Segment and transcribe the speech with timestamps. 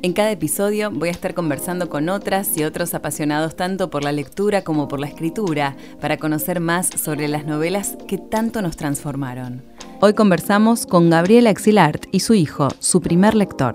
[0.00, 4.12] En cada episodio voy a estar conversando con otras y otros apasionados tanto por la
[4.12, 9.64] lectura como por la escritura para conocer más sobre las novelas que tanto nos transformaron.
[10.00, 13.74] Hoy conversamos con Gabriela Exilart y su hijo, su primer lector.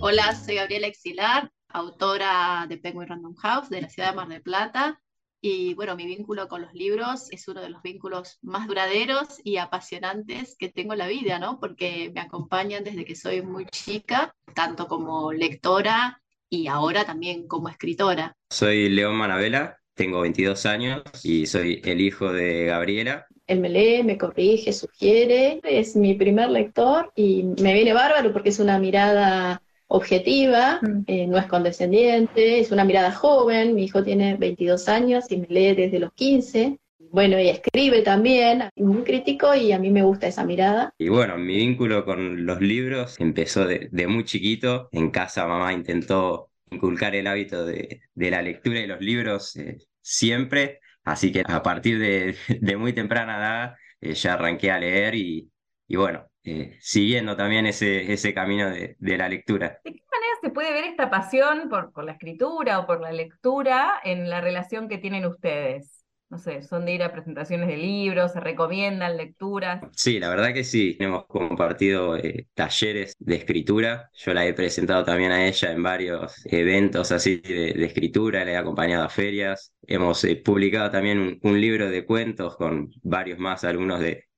[0.00, 4.40] Hola, soy Gabriela Exilar, autora de Penguin Random House de la ciudad de Mar del
[4.40, 5.00] Plata
[5.42, 9.56] y bueno, mi vínculo con los libros es uno de los vínculos más duraderos y
[9.56, 11.58] apasionantes que tengo en la vida, ¿no?
[11.58, 17.68] Porque me acompañan desde que soy muy chica, tanto como lectora y ahora también como
[17.68, 18.36] escritora.
[18.50, 23.26] Soy León Manabela, tengo 22 años y soy el hijo de Gabriela.
[23.46, 28.50] Él me lee, me corrige, sugiere, es mi primer lector y me viene bárbaro porque
[28.50, 31.04] es una mirada objetiva, mm.
[31.08, 35.46] eh, no es condescendiente, es una mirada joven, mi hijo tiene 22 años y me
[35.48, 36.78] lee desde los 15.
[37.10, 40.94] Bueno, y escribe también, muy crítico y a mí me gusta esa mirada.
[40.96, 44.88] Y bueno, mi vínculo con los libros empezó de, muy chiquito.
[44.92, 50.78] En casa mamá intentó inculcar el hábito de, la lectura y los libros eh, siempre.
[51.02, 55.50] Así que a partir de, muy temprana edad eh, ya arranqué a leer y,
[55.88, 59.80] y bueno, eh, siguiendo también ese, ese camino de, la lectura.
[59.84, 63.12] ¿De qué manera se puede ver esta pasión por, por la escritura o por la
[63.12, 66.00] lectura en la relación que tienen ustedes?
[66.30, 69.82] no sé, son de ir a presentaciones de libros, se recomiendan lecturas.
[69.96, 75.04] Sí, la verdad que sí, hemos compartido eh, talleres de escritura, yo la he presentado
[75.04, 80.22] también a ella en varios eventos así de, escritura, le he acompañado a ferias, hemos
[80.22, 84.29] eh, publicado también un, libro de cuentos con varios más, algunos de,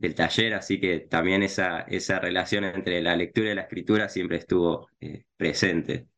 [0.00, 4.38] del taller, así que también esa, esa relación entre la lectura y la escritura siempre
[4.38, 6.08] estuvo eh, presente.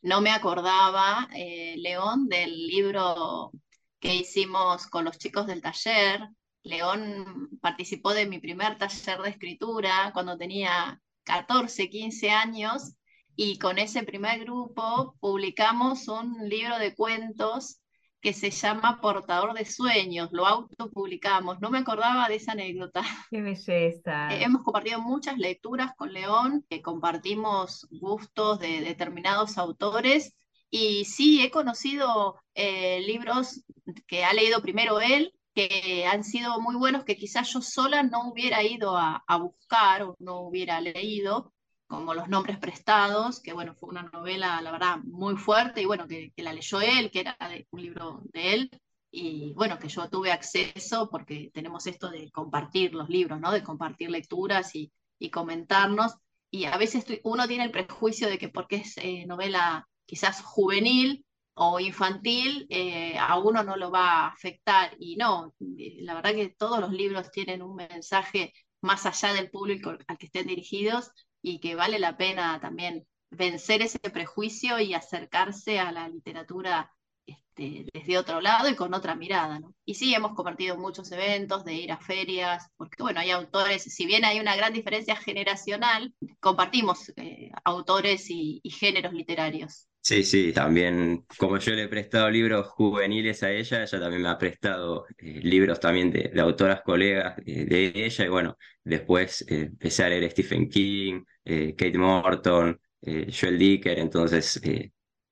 [0.00, 3.52] No me acordaba, eh, León, del libro
[4.00, 6.30] que hicimos con los chicos del taller.
[6.62, 12.94] León participó de mi primer taller de escritura cuando tenía 14, 15 años
[13.36, 17.79] y con ese primer grupo publicamos un libro de cuentos
[18.20, 23.02] que se llama Portador de Sueños, lo autopublicamos, no me acordaba de esa anécdota.
[23.30, 24.34] Qué belleza.
[24.34, 30.34] Eh, hemos compartido muchas lecturas con León, que compartimos gustos de determinados autores
[30.70, 33.64] y sí, he conocido eh, libros
[34.06, 38.30] que ha leído primero él, que han sido muy buenos, que quizás yo sola no
[38.30, 41.52] hubiera ido a, a buscar o no hubiera leído,
[41.90, 46.06] como Los Nombres Prestados, que bueno, fue una novela, la verdad, muy fuerte y bueno,
[46.06, 47.36] que, la leyó él, que era
[47.72, 48.70] un libro de él,
[49.10, 53.50] y bueno, que yo tuve acceso porque tenemos esto de compartir los libros, ¿no?
[53.50, 54.92] De compartir lecturas y,
[55.32, 56.14] comentarnos,
[56.48, 61.26] y a veces uno tiene el prejuicio de que porque es eh, novela quizás juvenil
[61.54, 66.34] o infantil, eh, a uno no lo va a afectar, y no, eh, la verdad
[66.34, 71.10] que todos los libros tienen un mensaje más allá del público al que estén dirigidos,
[71.42, 76.92] y que vale la pena también vencer ese prejuicio y acercarse a la literatura
[77.26, 79.60] este, desde otro lado y con otra mirada.
[79.84, 84.06] Y sí, hemos compartido muchos eventos de ir a ferias, porque bueno, hay autores, si
[84.06, 89.89] bien hay una gran diferencia generacional, compartimos eh, autores y, géneros literarios.
[90.02, 94.28] Sí, sí, también como yo le he prestado libros juveniles a ella, ella también me
[94.30, 100.04] ha prestado eh, libros también de, autoras colegas eh, de ella y bueno, después empecé
[100.04, 104.60] a leer Stephen King, Kate Morton, Joel Dicker, entonces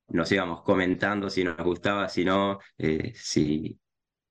[0.09, 3.79] nos íbamos comentando si nos gustaba, si no, eh, si,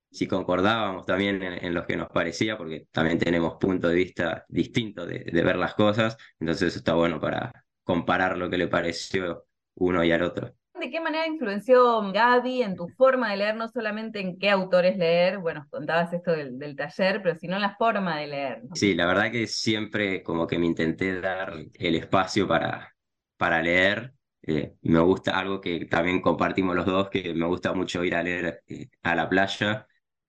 [0.09, 5.05] si concordábamos también en, lo que nos parecía, porque también tenemos punto de vista distinto
[5.05, 9.45] de, ver las cosas, entonces está bueno para comparar lo que le pareció
[9.77, 10.53] uno y al otro.
[10.79, 14.97] ¿De qué manera influenció Gaby en tu forma de leer, no solamente en qué autores
[14.97, 15.39] leer?
[15.39, 18.61] Bueno, contabas esto del, taller, pero sino en la forma de leer.
[18.73, 22.95] Sí, la verdad que siempre como que me intenté dar el espacio para,
[23.37, 24.13] para leer
[24.47, 28.23] eh, me gusta algo que también compartimos los dos, que me gusta mucho ir a
[28.23, 29.87] leer eh, a la playa,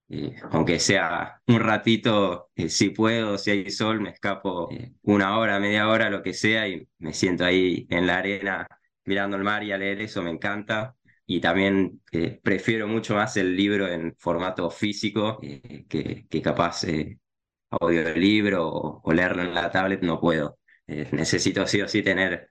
[0.08, 4.68] eh, aunque sea un ratito, si puedo, si hay sol, me escapo
[5.02, 8.66] una hora, media hora, lo que sea, y me siento ahí en la arena
[9.08, 10.94] mirando el mar y a leer eso, me encanta.
[11.26, 12.00] Y también
[12.42, 16.84] prefiero mucho más el libro en formato físico que, que capaz
[17.70, 20.58] audiolibro o, o leerlo en la tablet, no puedo.
[20.86, 22.50] necesito sí o sí tener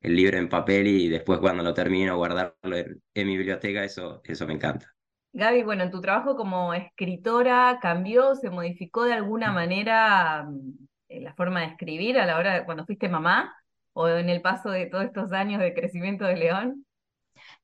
[0.00, 4.46] el libro en papel y después cuando lo termino guardarlo en, mi biblioteca, eso, eso
[4.46, 4.92] me encanta.
[5.32, 11.34] Gaby, bueno, en tu trabajo como escritora, ¿cambió, se modificó de alguna manera mm, la
[11.34, 13.54] forma de escribir a la hora de cuando fuiste mamá
[13.96, 16.86] o en el paso de todos estos años de crecimiento de León?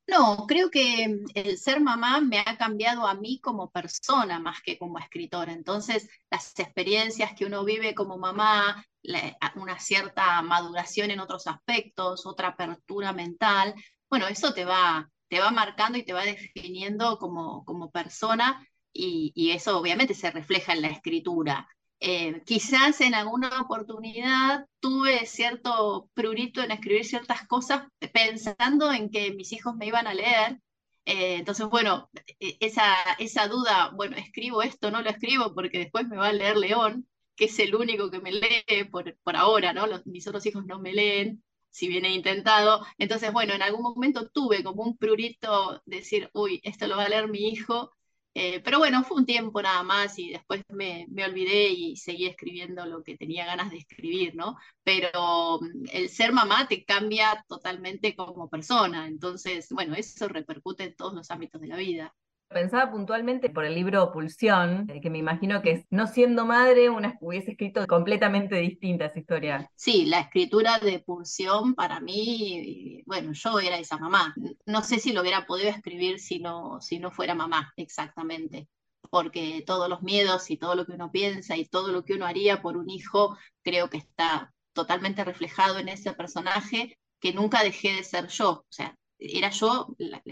[0.06, 4.78] No, creo que el ser mamá me ha cambiado a mí como persona más que
[4.78, 5.52] como escritora.
[5.52, 8.84] Entonces, las experiencias que uno vive como mamá,
[9.56, 13.74] una cierta maduración en otros aspectos, otra apertura mental,
[14.08, 19.32] bueno, eso te va, te va marcando y te va definiendo como, como persona y,
[19.34, 21.68] y eso obviamente se refleja en la escritura.
[22.04, 29.32] Eh, quizás en alguna oportunidad tuve cierto prurito en escribir ciertas cosas pensando en que
[29.34, 30.60] mis hijos me iban a leer.
[31.04, 32.10] Eh, entonces, bueno,
[32.40, 36.32] e, esa, esa duda, bueno, escribo esto, no lo escribo porque después me va a
[36.32, 37.06] leer León,
[37.36, 39.86] que es el único que me lee por, por ahora, ¿no?
[40.04, 42.84] mis otros hijos no me leen, si bien he intentado.
[42.98, 47.04] Entonces, bueno, en algún momento tuve como un prurito de decir, uy, esto lo va
[47.04, 47.92] a leer mi hijo
[48.34, 52.26] eh, pero bueno, fue un tiempo nada más y después me, me, olvidé y seguí
[52.26, 54.56] escribiendo lo que tenía ganas de escribir, ¿no?
[54.82, 60.96] Pero mm, el ser mamá te cambia totalmente como persona, entonces, bueno, eso repercute en
[60.96, 62.14] todos los ámbitos de la vida.
[62.52, 67.16] Pensaba puntualmente por el libro Pulsión, eh, que me imagino que no siendo madre una
[67.20, 69.70] hubiese escrito completamente distinta esa historia.
[69.74, 74.34] Sí, la escritura de Pulsión para mí, bueno, yo era esa mamá.
[74.66, 78.68] No sé si lo hubiera podido escribir si no, si no fuera mamá, exactamente
[79.10, 82.24] porque todos los miedos y todo lo que uno piensa y todo lo que uno
[82.24, 87.92] haría por un hijo, creo que está totalmente reflejado en ese personaje que nunca dejé
[87.94, 88.50] de ser yo.
[88.50, 90.22] O sea, era yo la,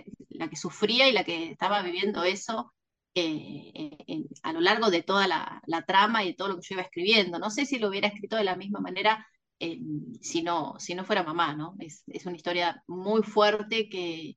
[0.49, 2.73] que sufría y la que estaba viviendo eso
[3.15, 3.97] eh,
[4.43, 7.39] a lo largo de toda la, trama y todo lo que yo iba escribiendo.
[7.39, 9.27] No sé si lo hubiera escrito de la misma manera
[9.59, 9.81] eh,
[10.21, 11.77] si, no, si no fuera mamá, ¿no?
[11.81, 14.37] Es, una historia muy fuerte que,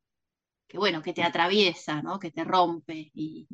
[0.68, 2.20] que, bueno, que te atraviesa, ¿no?
[2.20, 3.48] Que te rompe y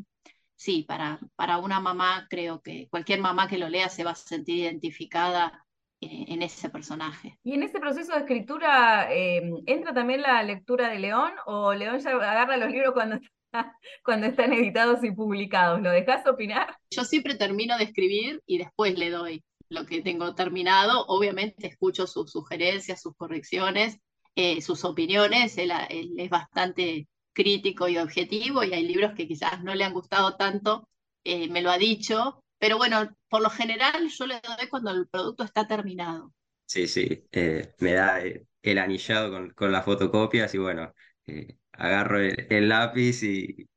[0.56, 4.16] sí, para, para una mamá creo que cualquier mamá que lo lea se va a
[4.16, 5.66] sentir identificada
[6.02, 7.38] en ese personaje.
[7.44, 12.00] ¿Y en ese proceso de escritura em, entra también la lectura de León o León
[12.00, 13.20] ya agarra los libros cuando,
[14.04, 15.82] cuando están editados y publicados?
[15.82, 16.78] ¿Lo dejas opinar?
[16.90, 21.06] Yo siempre termino de escribir y después le doy lo que tengo terminado.
[21.08, 24.00] Obviamente escucho sus sugerencias, sus correcciones,
[24.36, 25.58] eh, sus opiniones.
[25.58, 25.72] Él,
[26.18, 30.88] es bastante crítico y objetivo y hay libros que quizás no le han gustado tanto,
[31.24, 35.08] eh, me lo ha dicho, pero bueno, por lo general yo le doy cuando el
[35.08, 36.34] producto está terminado.
[36.66, 40.94] Sí, sí, eh, me da eh, el anillado con, con las fotocopias y bueno,
[41.26, 43.68] eh, agarro el, lápiz y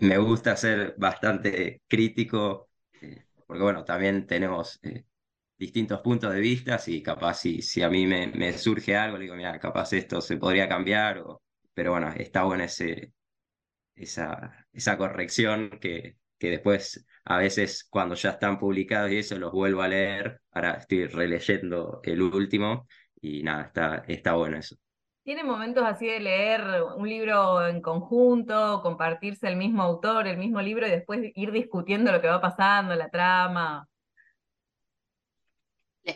[0.00, 2.68] me gusta ser bastante crítico,
[3.46, 4.80] porque bueno, también tenemos
[5.58, 9.36] distintos puntos de vista y capaz si, si a mí me, surge algo, le digo,
[9.36, 11.42] mira, capaz esto se podría cambiar, o,
[11.74, 13.12] pero bueno, está buena ese,
[13.94, 19.52] esa, esa corrección que, que después a veces cuando ya están publicados y eso los
[19.52, 22.86] vuelvo a leer, ahora estoy releyendo el último
[23.20, 24.76] y nada, está, está bueno eso.
[25.24, 26.62] ¿Tiene momentos así de leer
[26.96, 32.12] un libro en conjunto, compartirse el mismo autor, el mismo libro y después ir discutiendo
[32.12, 33.88] lo que va pasando, la trama?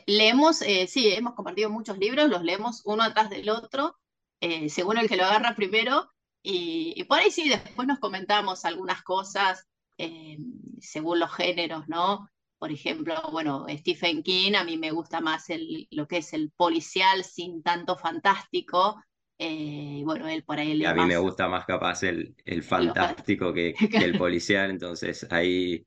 [0.07, 3.99] Leemos, eh, sí, hemos compartido muchos libros, los leemos uno atrás del otro,
[4.41, 6.09] eh, según el que lo agarra primero,
[6.41, 9.67] y, y, por ahí sí, después nos comentamos algunas cosas,
[9.99, 10.39] eh,
[10.81, 12.29] según los géneros, ¿no?
[12.59, 16.51] Por ejemplo, bueno, Stephen King, a mí me gusta más el, lo que es el
[16.51, 19.03] policial sin tanto fantástico.
[19.39, 20.73] Eh, bueno, él por ahí...
[20.73, 25.83] Y a mí me gusta más capaz el, el fantástico que, el policial, entonces ahí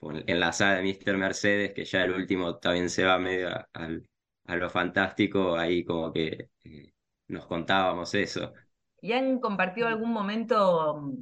[0.00, 1.16] en la saga de Mr.
[1.16, 6.12] Mercedes, que ya el último también se va medio a, a, lo fantástico, ahí como
[6.12, 6.92] que eh,
[7.26, 8.52] nos contábamos eso.
[9.00, 11.12] ¿Y han compartido algún momento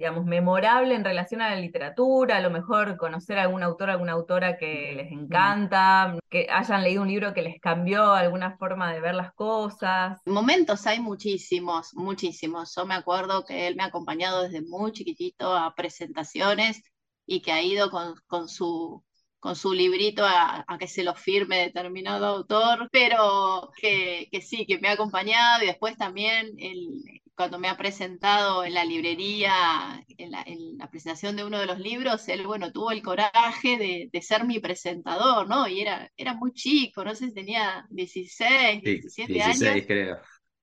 [0.00, 4.12] digamos, memorable en relación a la literatura, a lo mejor conocer a algún autor, alguna
[4.12, 9.00] autora que les encanta, que hayan leído un libro que les cambió alguna forma de
[9.02, 10.18] ver las cosas.
[10.24, 12.74] Momentos hay muchísimos, muchísimos.
[12.74, 16.82] Yo me acuerdo que él me ha acompañado desde muy chiquitito a presentaciones
[17.26, 19.04] y que ha ido con, con su
[19.38, 24.78] con su librito a, que se lo firme determinado autor, pero que, que, sí, que
[24.78, 30.30] me ha acompañado y después también el, cuando me ha presentado en la librería, en
[30.76, 34.58] la, presentación de uno de los libros, él, bueno, tuvo el coraje de, ser mi
[34.58, 35.66] presentador, ¿no?
[35.66, 40.18] Y era, era muy chico, no sé si tenía 16, 17 16, creo.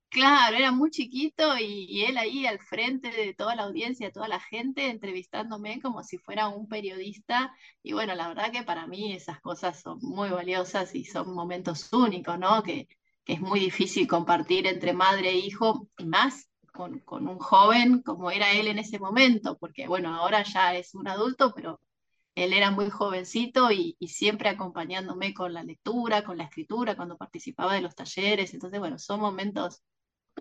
[0.09, 4.39] Claro, era muy chiquito y, él ahí al frente de toda la audiencia, toda la
[4.39, 7.55] gente, entrevistándome como si fuera un periodista.
[7.81, 11.91] Y bueno, la verdad que para mí esas cosas son muy valiosas y son momentos
[11.91, 12.61] únicos, ¿no?
[12.61, 12.87] Que,
[13.25, 18.01] que es muy difícil compartir entre madre e hijo, y más con, con, un joven
[18.03, 21.81] como era él en ese momento, porque bueno, ahora ya es un adulto, pero
[22.35, 27.17] él era muy jovencito y, y, siempre acompañándome con la lectura, con la escritura, cuando
[27.17, 28.53] participaba de los talleres.
[28.53, 29.81] Entonces, bueno, son momentos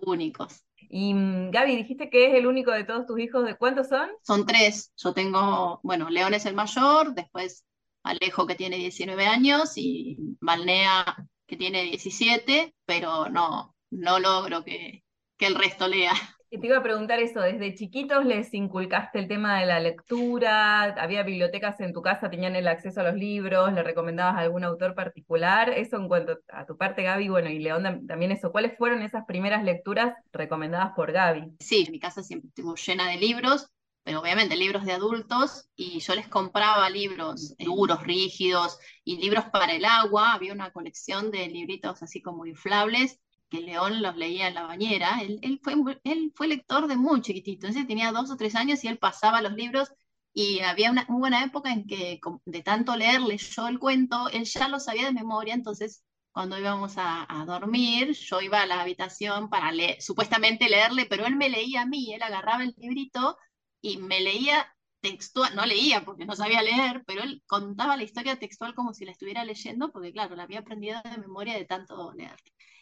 [0.03, 0.63] únicos.
[0.77, 4.09] Y mm, Gaby, dijiste que es el único de todos tus hijos, ¿de cuántos son?
[4.21, 4.93] Son tres.
[4.97, 7.65] Yo tengo, bueno, León es el mayor, después
[8.03, 15.03] Alejo que tiene 19 años y Malnea que tiene 17, pero no, no logro que,
[15.37, 16.13] que el resto lea.
[16.49, 20.83] Y te iba a preguntar eso, ¿desde chiquitos les inculcaste el tema de la lectura?
[20.83, 23.73] ¿Había bibliotecas en tu casa, tenían el acceso a los libros?
[23.73, 25.69] ¿Le recomendabas a algún autor particular?
[25.69, 28.53] Eso en cuanto a tu parte, Gaby, bueno, y León también eso.
[28.53, 31.51] ¿Cuáles fueron esas primeras lecturas recomendadas por Gaby?
[31.59, 33.69] Sí, mi casa siempre estuvo llena de libros,
[34.05, 39.73] pero obviamente libros de adultos, y yo les compraba libros duros, rígidos, y libros para
[39.73, 40.31] el agua.
[40.31, 45.21] Había una colección de libritos así como inflables que León los leía en la bañera,
[45.21, 49.41] él, fue, lector de muy chiquitito, entonces tenía dos o tres años y él pasaba
[49.41, 49.91] los libros
[50.33, 54.67] y había una buena época en que de tanto leer leyó el cuento, él ya
[54.67, 59.49] lo sabía de memoria, entonces cuando íbamos a, a dormir, yo iba a la habitación
[59.49, 63.37] para leer, supuestamente leerle, pero él me leía a mí, él agarraba el librito
[63.81, 64.67] y me leía
[65.01, 69.05] textual, no leía porque no sabía leer, pero él contaba la historia textual como si
[69.05, 72.35] la estuviera leyendo, porque claro, la había aprendido de memoria de tanto leer.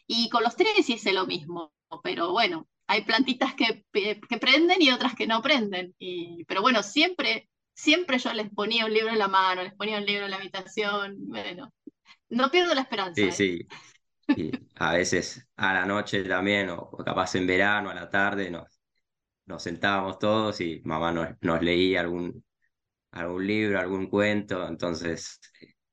[0.08, 4.92] Y con los tres hice lo mismo, pero bueno, hay plantitas que, que prenden y
[4.92, 5.96] otras que no prenden.
[5.98, 9.98] Y, pero bueno, siempre, siempre yo les ponía un libro en la mano, les ponía
[9.98, 11.16] un libro en la habitación.
[11.18, 11.74] Bueno,
[12.30, 13.16] no pierdo la esperanza.
[13.16, 13.32] Sí, ¿eh?
[13.32, 13.68] sí.
[14.28, 18.75] Y a veces a la noche también, o capaz en verano, a la tarde, nos,
[19.46, 22.44] nos sentábamos todos y mamá nos, nos leía algún,
[23.12, 24.68] algún libro, algún cuento.
[24.68, 25.40] Entonces,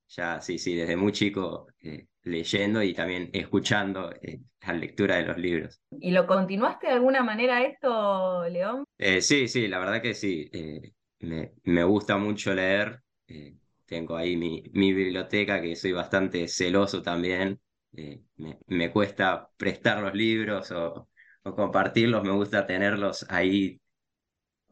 [0.08, 5.26] ya sí, sí, desde muy chico eh, leyendo y también escuchando eh, la lectura de
[5.26, 5.80] los libros.
[5.90, 8.84] ¿Y lo continuaste de alguna manera esto, León?
[8.98, 10.48] Eh, sí, sí, la verdad que sí.
[10.52, 13.00] Eh, me, me, gusta mucho leer.
[13.26, 13.56] Eh,
[13.86, 17.60] tengo ahí mi, mi, biblioteca, que soy bastante celoso también.
[17.92, 18.22] Me,
[18.66, 21.08] me, cuesta prestar los libros o,
[21.44, 23.80] o compartirlos, me gusta tenerlos ahí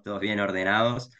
[0.05, 1.11] todos bien ordenados.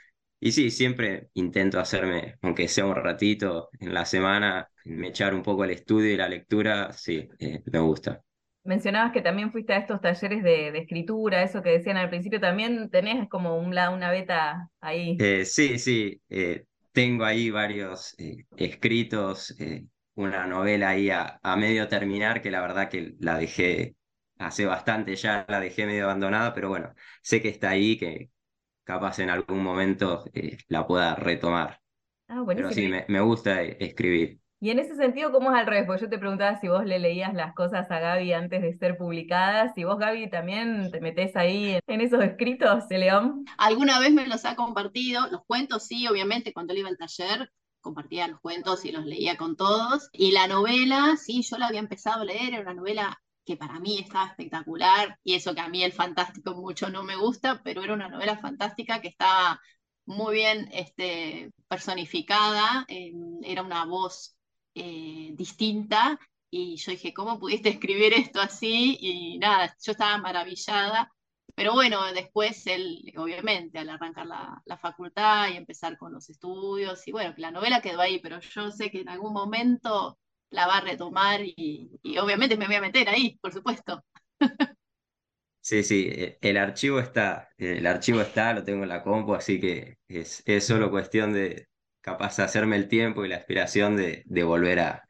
[0.41, 5.43] Y sí, siempre intento hacerme, aunque sea un ratito en la semana, me echar un
[5.43, 8.23] poco el estudio y la lectura, sí, eh, me gusta.
[8.65, 12.41] Mencionabas que también fuiste a estos talleres de, de escritura, eso que decían al principio,
[12.41, 15.27] también tenés como un, una beta ahí.
[15.27, 18.15] Eh, sí, sí, eh, tengo ahí varios
[18.57, 19.55] escritos,
[20.15, 23.97] una novela ahí a, a medio terminar, que la verdad que la dejé
[24.41, 28.31] hace bastante ya, la dejé medio abandonada, pero bueno, sé que está ahí, que,
[28.85, 31.81] capaz en algún momento eh, la pueda retomar.
[32.29, 34.41] Ah, Pero sí, me, me, gusta escribir.
[34.61, 35.87] Y en ese sentido, ¿cómo es al revés?
[35.87, 38.97] Porque yo te preguntaba si vos le leías las cosas a Gaby antes de ser
[38.97, 43.45] publicadas, si vos, Gaby, también te metés ahí en, en esos escritos de León.
[43.59, 47.51] Alguna vez me los ha compartido, los cuentos sí, obviamente, cuando él iba al taller,
[47.81, 50.09] compartía los cuentos y los leía con todos.
[50.13, 53.21] Y la novela, sí, yo la había empezado a leer, era una novela
[53.51, 57.17] que para mí estaba espectacular, y eso que a mí el fantástico mucho no me
[57.17, 59.61] gusta, pero era una novela fantástica que estaba
[60.07, 64.37] muy bien este, personificada, eh, era una voz
[64.77, 68.97] eh, distinta, y yo dije, ¿cómo pudiste escribir esto así?
[69.01, 71.13] Y nada, yo estaba maravillada.
[71.57, 77.07] Pero bueno, después él, obviamente, al arrancar la, la, facultad y empezar con los estudios,
[77.09, 80.19] y bueno, la novela quedó ahí, pero yo sé que en algún momento
[80.51, 84.05] la va a retomar y, y, obviamente me voy a meter ahí, por supuesto.
[85.63, 89.61] Sí, sí, e, el archivo está, el archivo está, lo tengo en la compu, así
[89.61, 91.69] que es, es solo cuestión de
[92.01, 95.05] capaz de hacerme el tiempo y la aspiración de, de volver a,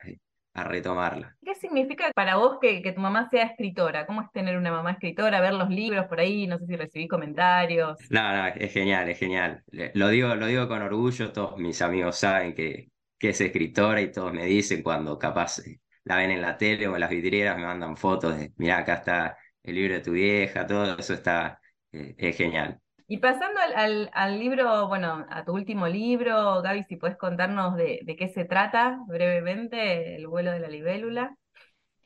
[0.55, 1.37] a, retomarla.
[1.45, 4.07] ¿Qué significa para vos que, que, tu mamá sea escritora?
[4.07, 5.41] ¿Cómo es tener una mamá escritora?
[5.41, 7.97] Ver los libros por ahí, no sé si recibís comentarios.
[8.11, 9.63] No, no, es genial, es genial.
[9.95, 12.89] Lo digo, lo digo con orgullo, todos mis amigos saben que,
[13.21, 16.89] que es escritora y todos me dicen cuando capaz eh, la ven en la tele
[16.89, 20.13] o en las vidrieras, me mandan fotos de, mira, acá está el libro de tu
[20.13, 21.61] vieja, todo eso está,
[21.93, 22.81] eh, es genial.
[23.07, 27.77] Y pasando al, al, al, libro, bueno, a tu último libro, Gaby, si puedes contarnos
[27.77, 31.37] de, de, qué se trata brevemente, El vuelo de la libélula.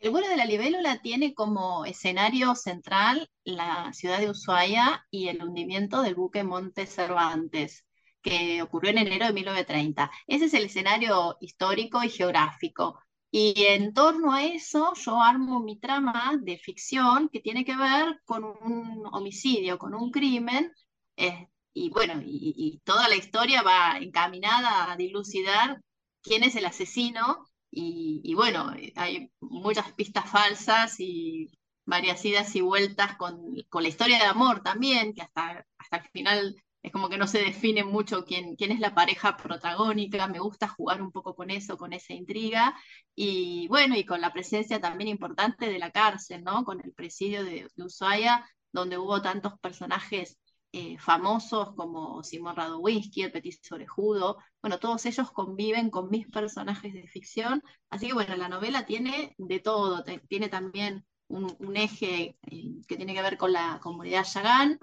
[0.00, 5.42] El vuelo de la libélula tiene como escenario central la ciudad de Ushuaia y el
[5.42, 7.84] hundimiento del buque Monte Cervantes
[8.24, 10.10] que ocurrió en enero de 1930.
[10.26, 12.98] Ese es el escenario histórico y geográfico.
[13.30, 18.20] Y en torno a eso yo armo mi trama de ficción que tiene que ver
[18.24, 20.72] con un homicidio, con un crimen,
[21.16, 25.80] eh, y bueno, y, y, toda la historia va encaminada a dilucidar
[26.22, 27.44] quién es el asesino
[27.76, 31.50] y, bueno, hay muchas pistas falsas y
[31.84, 33.36] varias idas y vueltas con,
[33.68, 37.26] con, la historia de amor también, que hasta, hasta el final es como que no
[37.26, 41.50] se define mucho quién, quién es la pareja protagónica, me gusta jugar un poco con
[41.50, 42.76] eso, con esa intriga,
[43.14, 46.62] y bueno, y con la presencia también importante de la cárcel, ¿no?
[46.62, 50.38] Con el presidio de, Ushuaia, donde hubo tantos personajes
[50.72, 56.92] eh, famosos como Simón Radowinsky, el Petit Orejudo, bueno, todos ellos conviven con mis personajes
[56.92, 62.82] de ficción, así que bueno, la novela tiene de todo, tiene también un, eje eh,
[62.86, 64.78] que tiene que ver con la comunidad Yagán,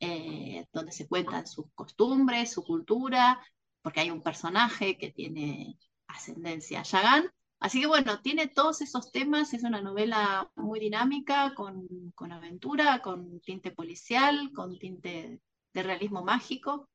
[0.00, 3.40] eh, donde se cuentan sus costumbres, su cultura,
[3.82, 7.30] porque hay un personaje que tiene ascendencia Yagán.
[7.60, 13.00] Así que bueno, tiene todos esos temas, es una novela muy dinámica, con, con aventura,
[13.00, 15.40] con tinte policial, con tinte
[15.72, 16.88] de realismo mágico.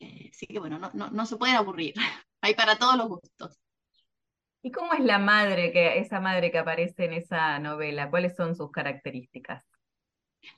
[0.00, 1.94] Eh, así que bueno, no, no, no se puede aburrir,
[2.40, 3.58] hay para todos los gustos.
[4.66, 8.10] ¿Y cómo es la madre, que, esa madre que aparece en esa novela?
[8.10, 9.62] ¿Cuáles son sus características?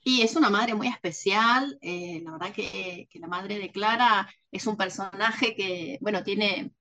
[0.03, 4.67] Y es una madre muy especial, eh, la verdad que, la madre de Clara es
[4.67, 6.73] un personaje que, bueno, tiene,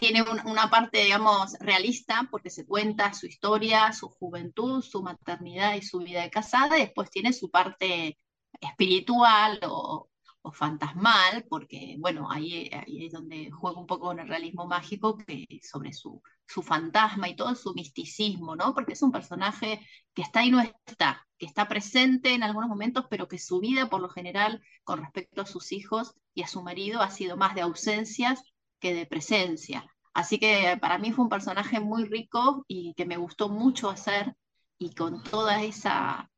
[0.00, 5.82] tiene una parte, digamos, realista, porque se cuenta su historia, su juventud, su maternidad y
[5.82, 8.18] su vida de casada, y después tiene su parte
[8.60, 10.09] espiritual o,
[10.42, 15.16] o fantasmal, porque bueno, ahí, ahí, es donde juega un poco con el realismo mágico
[15.18, 18.74] que, sobre su, su fantasma y todo su misticismo, ¿no?
[18.74, 19.80] Porque es un personaje
[20.14, 23.88] que está y no está, que está presente en algunos momentos, pero que su vida
[23.90, 27.54] por lo general con respecto a sus hijos y a su marido ha sido más
[27.54, 28.42] de ausencias
[28.78, 29.86] que de presencia.
[30.14, 34.34] Así que para mí fue un personaje muy rico y que me gustó mucho hacer
[34.78, 36.30] y con toda esa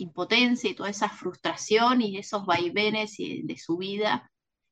[0.00, 4.30] impotencia y toda esa frustración y esos vaivenes de su vida,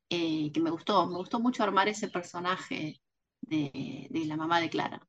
[0.09, 2.99] eh, que me gustó, me gustó mucho armar ese personaje
[3.41, 5.01] de, la mamá de Clara.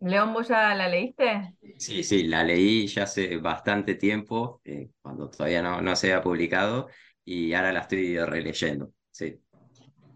[0.00, 1.54] León, ¿vos ya la leíste?
[1.78, 6.22] Sí, sí, la leí ya hace bastante tiempo, eh, cuando todavía no, no se había
[6.22, 6.88] publicado,
[7.24, 8.92] y ahora la estoy releyendo.
[9.10, 9.40] Sí.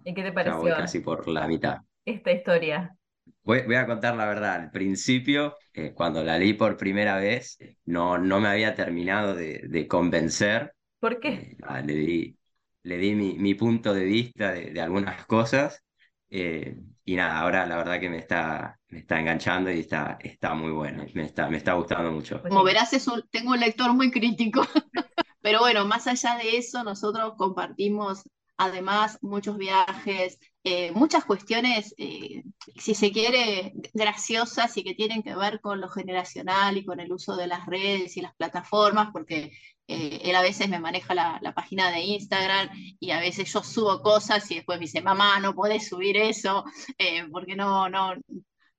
[0.05, 0.77] ¿Y qué te pareció?
[0.77, 1.79] casi por la mitad.
[2.05, 2.97] Esta historia.
[3.43, 4.55] Voy, a contar la verdad.
[4.55, 9.87] Al principio, eh, cuando la leí por primera vez, no, no me había terminado de,
[9.89, 10.75] convencer.
[10.99, 11.57] ¿Por qué?
[11.59, 12.39] Eh, le di,
[12.83, 15.83] le di mi, punto de vista de, algunas cosas.
[16.29, 20.55] Eh, y nada, ahora la verdad que me está, me está enganchando y está, está
[20.55, 21.05] muy bueno.
[21.15, 22.43] Me está, me está gustando mucho.
[22.43, 22.91] Como verás,
[23.31, 24.63] tengo un lector muy crítico.
[25.43, 28.23] Pero bueno, más allá de eso, nosotros compartimos
[28.61, 32.43] además muchos viajes, eh, muchas cuestiones, eh,
[32.77, 37.11] si se quiere, graciosas y que tienen que ver con lo generacional y con el
[37.11, 39.51] uso de las redes y las plataformas, porque
[39.89, 42.69] eh, él a veces me maneja la, página de Instagram
[43.01, 46.65] y a veces yo subo cosas y después me dice, mamá, no puedes subir eso,
[47.33, 48.13] porque no, no,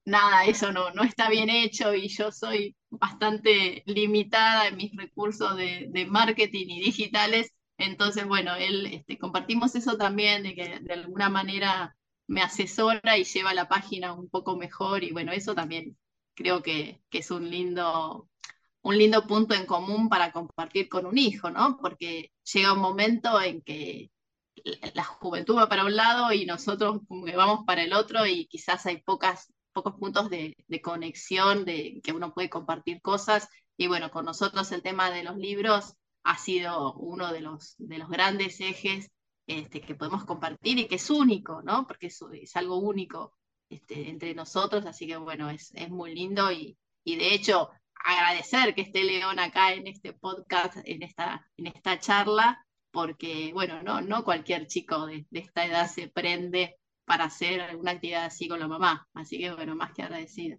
[0.05, 5.57] nada, eso no, no está bien hecho y yo soy bastante limitada en mis recursos
[5.57, 11.29] de marketing y digitales entonces, bueno, él este, compartimos eso también, de que de alguna
[11.29, 11.95] manera
[12.27, 15.97] me asesora y lleva la página un poco mejor y bueno, eso también
[16.33, 18.29] creo que, es un lindo,
[18.81, 21.77] un lindo punto en común para compartir con un hijo, ¿no?
[21.81, 24.11] Porque llega un momento en que
[24.93, 29.01] la juventud va para un lado y nosotros vamos para el otro y quizás hay
[29.01, 33.47] pocas, pocos puntos de, conexión, de que uno puede compartir cosas.
[33.77, 37.97] Y bueno, con nosotros el tema de los libros ha sido uno de los, de
[37.97, 39.09] los grandes ejes
[39.47, 41.87] este, que podemos compartir y que es único, ¿no?
[41.87, 43.35] Porque es, algo único
[43.69, 47.69] este, entre nosotros, así que bueno, es, es muy lindo y, y, de hecho
[48.03, 53.81] agradecer que esté León acá en este podcast, en esta, en esta charla, porque bueno,
[53.83, 58.59] no, no cualquier chico de esta edad se prende para hacer alguna actividad así con
[58.59, 60.57] la mamá, así que bueno, más que agradecido.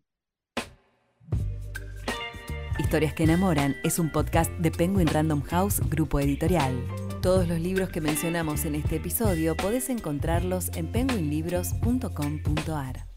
[2.79, 6.73] Historias que enamoran es un podcast de Penguin Random House, grupo editorial.
[7.21, 13.12] Todos los libros que mencionamos en este episodio podés encontrarlos en penguinlibros.com.ar.